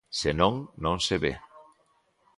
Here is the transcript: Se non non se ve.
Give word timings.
Se 0.19 0.31
non 0.39 0.53
non 0.83 0.97
se 1.07 1.15
ve. 1.23 1.33